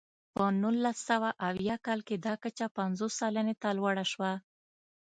[0.35, 4.31] په نولس سوه اویا کال کې دا کچه پنځوس سلنې ته لوړه شوه.